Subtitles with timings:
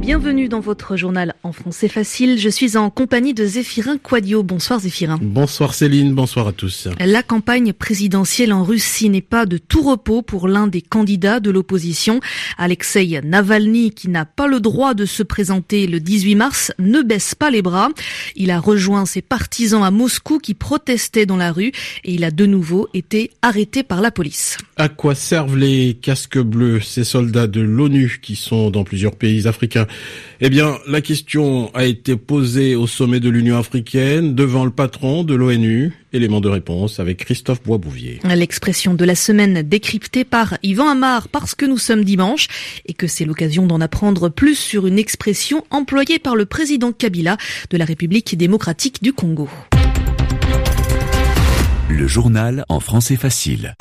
[0.00, 2.38] Bienvenue dans votre journal en français facile.
[2.38, 4.42] Je suis en compagnie de Zéphirin Quadio.
[4.42, 5.18] Bonsoir Zéphirin.
[5.20, 6.88] Bonsoir Céline, bonsoir à tous.
[6.98, 11.50] La campagne présidentielle en Russie n'est pas de tout repos pour l'un des candidats de
[11.50, 12.20] l'opposition.
[12.56, 17.34] Alexei Navalny, qui n'a pas le droit de se présenter le 18 mars, ne baisse
[17.34, 17.90] pas les bras.
[18.36, 21.72] Il a rejoint ses partisans à Moscou qui protestaient dans la rue
[22.04, 24.56] et il a de nouveau été arrêté par la police.
[24.78, 29.46] À quoi servent les casques bleus, ces soldats de l'ONU qui sont dans plusieurs pays
[29.46, 29.86] africains?
[30.42, 35.22] Eh bien, la question a été posée au sommet de l'Union africaine devant le patron
[35.22, 35.92] de l'ONU.
[36.14, 38.20] Élément de réponse avec Christophe Boisbouvier.
[38.24, 42.48] L'expression de la semaine décryptée par Yvan Amar parce que nous sommes dimanche
[42.86, 47.36] et que c'est l'occasion d'en apprendre plus sur une expression employée par le président Kabila
[47.68, 49.48] de la République démocratique du Congo.
[51.90, 53.74] Le journal en français facile.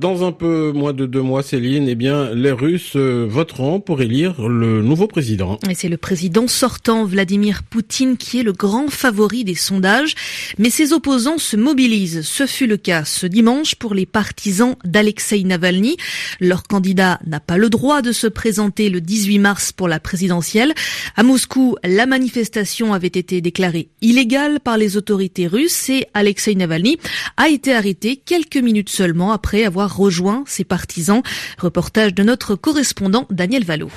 [0.00, 4.00] Dans un peu moins de deux mois, Céline, eh bien, les Russes euh, voteront pour
[4.00, 5.58] élire le nouveau président.
[5.68, 10.14] Et c'est le président sortant, Vladimir Poutine, qui est le grand favori des sondages.
[10.56, 12.22] Mais ses opposants se mobilisent.
[12.22, 15.98] Ce fut le cas ce dimanche pour les partisans d'Alexei Navalny.
[16.40, 20.72] Leur candidat n'a pas le droit de se présenter le 18 mars pour la présidentielle.
[21.14, 26.96] À Moscou, la manifestation avait été déclarée illégale par les autorités russes et Alexei Navalny
[27.36, 31.22] a été arrêté quelques minutes seulement après avoir rejoint ses partisans.
[31.58, 33.90] Reportage de notre correspondant Daniel Valo.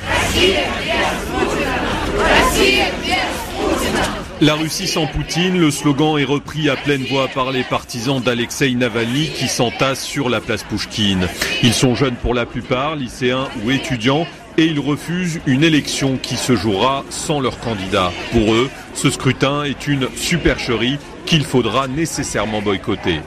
[4.41, 8.73] La Russie sans Poutine, le slogan est repris à pleine voix par les partisans d'Alexei
[8.73, 11.29] Navalny qui s'entassent sur la place Pouchkine.
[11.61, 16.35] Ils sont jeunes pour la plupart, lycéens ou étudiants, et ils refusent une élection qui
[16.35, 18.11] se jouera sans leur candidat.
[18.31, 23.19] Pour eux, ce scrutin est une supercherie qu'il faudra nécessairement boycotter.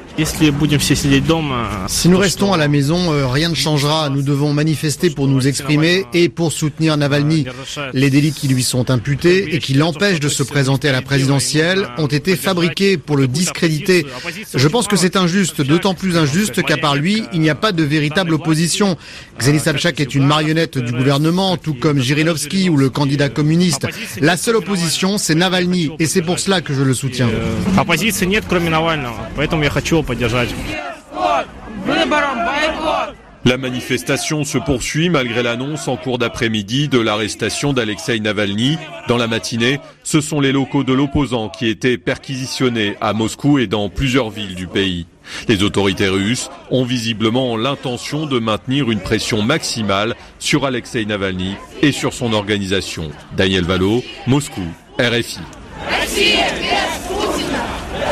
[1.89, 4.09] Si nous restons à la maison, euh, rien ne changera.
[4.09, 7.47] Nous devons manifester pour nous exprimer et pour soutenir Navalny.
[7.93, 11.89] Les délits qui lui sont imputés et qui l'empêchent de se présenter à la présidentielle
[11.99, 14.07] ont été fabriqués pour le discréditer.
[14.55, 17.73] Je pense que c'est injuste, d'autant plus injuste qu'à part lui, il n'y a pas
[17.73, 18.97] de véritable opposition.
[19.39, 23.87] Xeni Sabchak est une marionnette du gouvernement, tout comme Jirinovski ou le candidat communiste.
[24.21, 27.29] La seule opposition, c'est Navalny, et c'est pour cela que je le soutiens.
[33.45, 38.77] La manifestation se poursuit malgré l'annonce en cours d'après-midi de l'arrestation d'Alexei Navalny.
[39.07, 43.69] Dans la matinée, ce sont les locaux de l'opposant qui étaient perquisitionnés à Moscou et
[43.69, 45.07] dans plusieurs villes du pays.
[45.47, 51.93] Les autorités russes ont visiblement l'intention de maintenir une pression maximale sur Alexei Navalny et
[51.93, 53.13] sur son organisation.
[53.37, 54.67] Daniel Valo, Moscou,
[54.99, 55.39] RFI.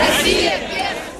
[0.00, 0.43] Assim.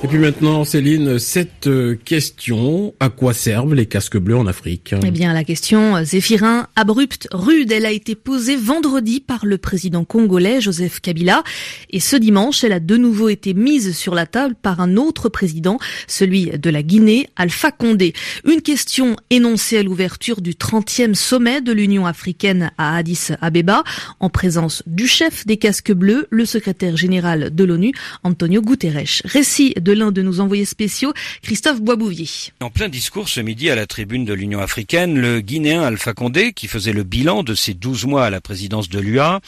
[0.04, 4.94] Et puis maintenant, Céline, cette euh, question, à quoi servent les casques bleus en Afrique?
[5.03, 9.56] Eh bien, la question, euh, Zéphirin, abrupte, rude, elle a été posée vendredi par le
[9.56, 11.43] président congolais Joseph Kabila.
[11.88, 15.31] Et ce dimanche, elle a de nouveau été mise sur la table par un autre
[15.31, 18.12] président, celui de la Guinée, Alpha Condé.
[18.44, 23.84] Une question énoncée à l'ouverture du 30e sommet de l'Union africaine à Addis Abeba,
[24.20, 29.22] en présence du chef des casques bleus, le secrétaire général de l'ONU, Antonio Guterres.
[29.25, 31.12] Récit de l'un de nos envoyés spéciaux,
[31.43, 32.28] Christophe Boisbouvier.
[32.60, 36.53] En plein discours ce midi à la tribune de l'Union africaine, le Guinéen Alpha Condé,
[36.53, 39.41] qui faisait le bilan de ses 12 mois à la présidence de l'UA,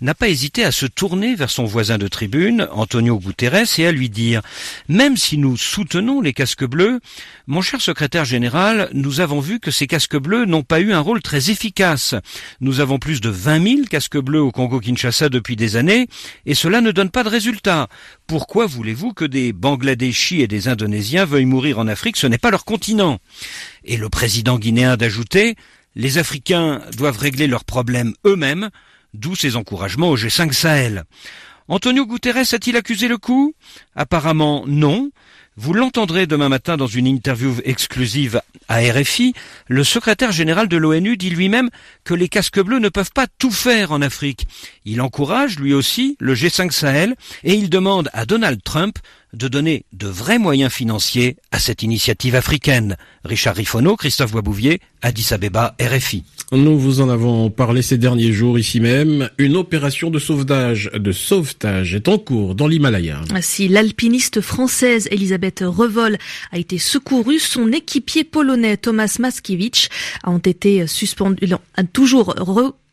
[0.00, 3.92] n'a pas hésité à se tourner vers son voisin de tribune, Antonio Guterres, et à
[3.92, 4.42] lui dire
[4.88, 7.00] «Même si nous soutenons les casques bleus,
[7.46, 11.00] mon cher secrétaire général, nous avons vu que ces casques bleus n'ont pas eu un
[11.00, 12.14] rôle très efficace.
[12.60, 16.06] Nous avons plus de 20 000 casques bleus au Congo-Kinshasa depuis des années,
[16.46, 17.88] et cela ne donne pas de résultat.
[18.26, 19.52] Pourquoi voulez-vous que des
[19.90, 23.18] Bangladeshis et des Indonésiens veuillent mourir en Afrique Ce n'est pas leur continent.»
[23.84, 25.56] Et le président guinéen d'ajouter
[25.96, 28.70] «Les Africains doivent régler leurs problèmes eux-mêmes,
[29.14, 31.02] d'où ses encouragements au G5 Sahel.
[31.66, 33.54] Antonio Guterres a-t-il accusé le coup?
[33.96, 35.10] Apparemment non.
[35.56, 39.34] Vous l'entendrez demain matin dans une interview exclusive à RFI.
[39.66, 41.70] Le secrétaire général de l'ONU dit lui-même
[42.04, 44.46] que les casques bleus ne peuvent pas tout faire en Afrique.
[44.84, 48.98] Il encourage lui aussi le G5 Sahel et il demande à Donald Trump
[49.32, 52.96] de donner de vrais moyens financiers à cette initiative africaine.
[53.24, 56.24] Richard Rifono, Christophe Boisbouvier, Addis Abeba, RFI.
[56.52, 59.30] Nous vous en avons parlé ces derniers jours ici même.
[59.38, 63.20] Une opération de sauvetage, de sauvetage est en cours dans l'Himalaya.
[63.40, 66.18] Si l'alpiniste française Elisabeth Revol
[66.50, 69.88] a été secourue, son équipier polonais Thomas Maskiewicz
[70.24, 71.46] a été suspendu,
[71.76, 72.34] a toujours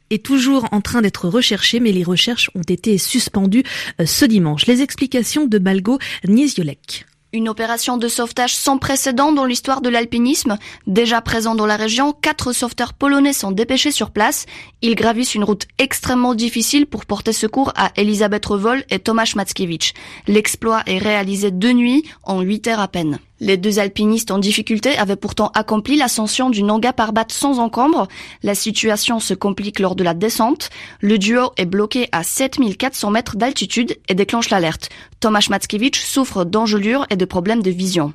[0.10, 3.64] est toujours en train d'être recherché, mais les recherches ont été suspendues
[4.02, 4.66] euh, ce dimanche.
[4.66, 7.06] Les explications de Balgo Niesiolek.
[7.34, 10.58] Une opération de sauvetage sans précédent dans l'histoire de l'alpinisme.
[10.88, 14.46] Déjà présent dans la région, quatre sauveteurs polonais sont dépêchés sur place.
[14.82, 19.94] Ils gravissent une route extrêmement difficile pour porter secours à Elisabeth Revol et Tomasz Mackiewicz.
[20.28, 23.20] L'exploit est réalisé de nuit, en 8 heures à peine.
[23.40, 28.08] Les deux alpinistes en difficulté avaient pourtant accompli l'ascension du Nanga Parbat sans encombre.
[28.42, 30.70] La situation se complique lors de la descente.
[31.02, 34.90] Le duo est bloqué à 7400 mètres d'altitude et déclenche l'alerte.
[35.20, 38.14] Tomasz Mackiewicz souffre d'engelures et de problèmes de vision.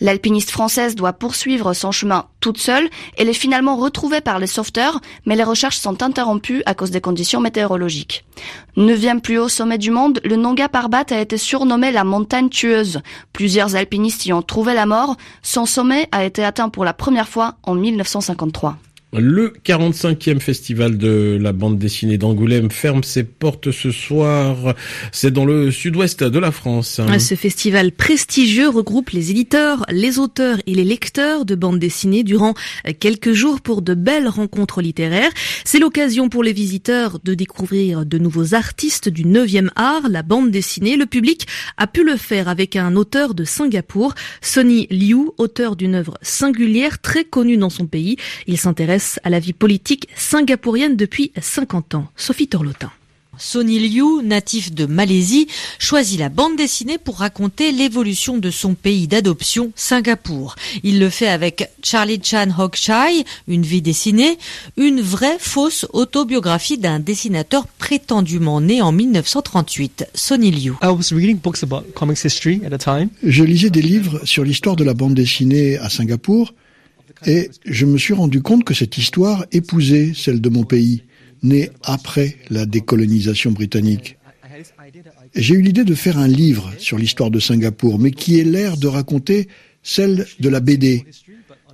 [0.00, 2.88] L'alpiniste française doit poursuivre son chemin toute seule.
[3.16, 7.00] Elle est finalement retrouvée par les sauveteurs, mais les recherches sont interrompues à cause des
[7.00, 8.24] conditions météorologiques.
[8.76, 13.00] Neuvième plus haut sommet du monde, le Nanga Parbat a été surnommé la montagne tueuse.
[13.32, 15.16] Plusieurs alpinistes y ont trouvé la mort.
[15.42, 18.76] Son sommet a été atteint pour la première fois en 1953.
[19.12, 24.76] Le 45e festival de la bande dessinée d'Angoulême ferme ses portes ce soir.
[25.10, 27.00] C'est dans le sud-ouest de la France.
[27.18, 32.54] Ce festival prestigieux regroupe les éditeurs, les auteurs et les lecteurs de bande dessinée durant
[33.00, 35.32] quelques jours pour de belles rencontres littéraires.
[35.64, 40.52] C'est l'occasion pour les visiteurs de découvrir de nouveaux artistes du 9e art, la bande
[40.52, 40.96] dessinée.
[40.96, 41.48] Le public
[41.78, 47.00] a pu le faire avec un auteur de Singapour, Sonny Liu, auteur d'une œuvre singulière
[47.00, 48.16] très connue dans son pays.
[48.46, 52.08] Il s'intéresse à la vie politique singapourienne depuis 50 ans.
[52.16, 52.90] Sophie Torlotin.
[53.40, 55.48] Sonny Liu, natif de Malaisie,
[55.78, 60.56] choisit la bande dessinée pour raconter l'évolution de son pays d'adoption, Singapour.
[60.82, 64.36] Il le fait avec Charlie Chan Hok Chai, une vie dessinée,
[64.76, 70.74] une vraie fausse autobiographie d'un dessinateur prétendument né en 1938, Sonny Liu.
[73.22, 76.52] Je lisais des livres sur l'histoire de la bande dessinée à Singapour
[77.26, 81.02] et je me suis rendu compte que cette histoire épousait celle de mon pays,
[81.42, 84.16] né après la décolonisation britannique.
[85.34, 88.76] J'ai eu l'idée de faire un livre sur l'histoire de Singapour, mais qui ait l'air
[88.76, 89.48] de raconter
[89.82, 91.04] celle de la BD.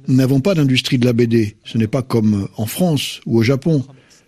[0.08, 1.56] Nous n'avons pas d'industrie de la BD.
[1.64, 3.84] Ce n'est pas comme en France ou au Japon.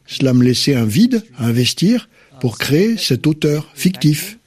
[0.06, 2.08] Cela me laissait un vide à investir
[2.40, 4.38] pour créer cet auteur fictif.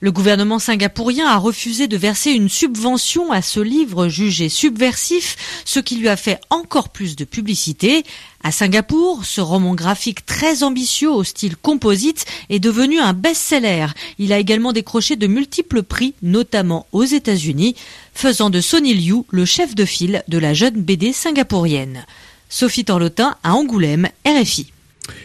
[0.00, 5.80] Le gouvernement singapourien a refusé de verser une subvention à ce livre jugé subversif, ce
[5.80, 8.04] qui lui a fait encore plus de publicité.
[8.44, 13.86] À Singapour, ce roman graphique très ambitieux au style composite est devenu un best-seller.
[14.18, 17.74] Il a également décroché de multiples prix, notamment aux États-Unis,
[18.14, 22.04] faisant de Sonny Liu le chef de file de la jeune BD singapourienne.
[22.48, 24.72] Sophie Torlotin à Angoulême, RFI.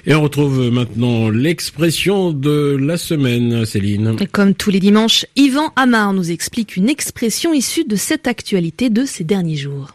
[0.05, 4.15] Et on retrouve maintenant l'expression de la semaine, Céline.
[4.31, 9.05] comme tous les dimanches, Yvan Amar nous explique une expression issue de cette actualité de
[9.05, 9.93] ces derniers jours.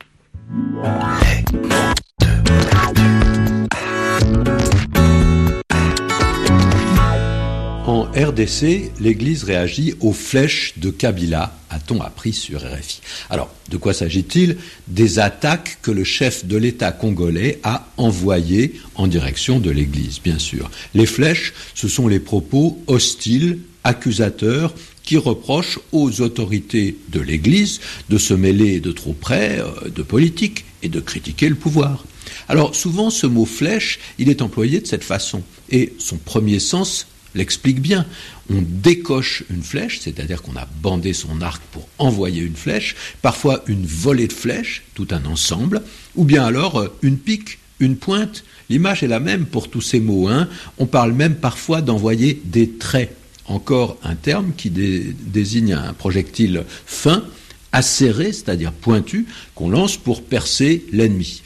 [7.84, 13.00] En RDC, l'Église réagit aux flèches de Kabila, a-t-on appris sur RFI.
[13.28, 14.56] Alors, de quoi s'agit-il?
[14.86, 20.38] Des attaques que le chef de l'État congolais a envoyées en direction de l'Église, bien
[20.38, 20.70] sûr.
[20.94, 28.16] Les flèches, ce sont les propos hostiles, accusateurs, qui reprochent aux autorités de l'Église de
[28.16, 32.04] se mêler de trop près euh, de politique et de critiquer le pouvoir.
[32.48, 37.08] Alors souvent ce mot flèche, il est employé de cette façon, et son premier sens
[37.34, 38.06] l'explique bien.
[38.50, 43.62] On décoche une flèche, c'est-à-dire qu'on a bandé son arc pour envoyer une flèche, parfois
[43.66, 45.82] une volée de flèches, tout un ensemble,
[46.16, 48.44] ou bien alors euh, une pique, une pointe.
[48.68, 50.28] L'image est la même pour tous ces mots.
[50.28, 50.48] Hein.
[50.78, 53.14] On parle même parfois d'envoyer des traits,
[53.46, 57.24] encore un terme qui désigne un projectile fin,
[57.72, 61.42] acéré, c'est-à-dire pointu, qu'on lance pour percer l'ennemi.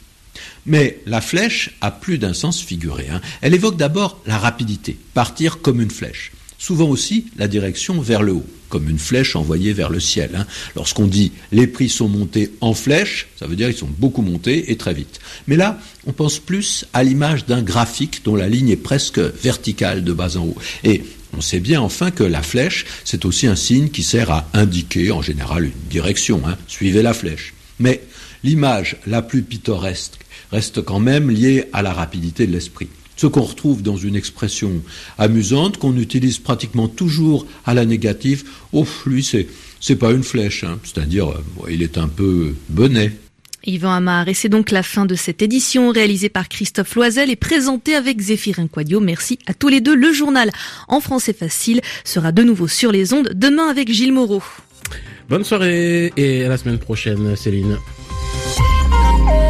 [0.65, 3.07] Mais la flèche a plus d'un sens figuré.
[3.11, 3.21] Hein.
[3.41, 6.31] Elle évoque d'abord la rapidité, partir comme une flèche.
[6.57, 10.31] Souvent aussi la direction vers le haut, comme une flèche envoyée vers le ciel.
[10.35, 10.47] Hein.
[10.75, 14.71] Lorsqu'on dit les prix sont montés en flèche, ça veut dire qu'ils sont beaucoup montés
[14.71, 15.19] et très vite.
[15.47, 20.03] Mais là, on pense plus à l'image d'un graphique dont la ligne est presque verticale
[20.03, 20.57] de bas en haut.
[20.83, 21.03] Et
[21.37, 25.11] on sait bien enfin que la flèche, c'est aussi un signe qui sert à indiquer
[25.11, 26.41] en général une direction.
[26.47, 26.57] Hein.
[26.67, 27.53] Suivez la flèche.
[27.79, 28.01] Mais
[28.43, 30.19] l'image la plus pittoresque
[30.51, 32.87] reste quand même lié à la rapidité de l'esprit.
[33.15, 34.83] Ce qu'on retrouve dans une expression
[35.17, 39.47] amusante qu'on utilise pratiquement toujours à la négative, oh, lui, c'est,
[39.79, 40.77] c'est pas une flèche, hein.
[40.83, 43.11] c'est-à-dire, euh, il est un peu bonnet.
[43.65, 47.35] Yvan Amar, et c'est donc la fin de cette édition réalisée par Christophe Loisel et
[47.35, 48.99] présentée avec Zéphirin Quadio.
[48.99, 49.95] Merci à tous les deux.
[49.95, 50.51] Le journal
[50.87, 54.43] en français facile sera de nouveau sur les ondes demain avec Gilles Moreau.
[55.27, 57.77] Bonne soirée et à la semaine prochaine, Céline.